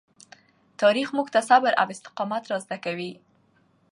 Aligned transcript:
تاریخ 0.81 1.07
موږ 1.17 1.27
ته 1.33 1.39
صبر 1.49 1.71
او 1.81 1.87
استقامت 1.95 2.43
را 2.51 2.57
زده 2.65 2.77
کوي. 2.85 3.11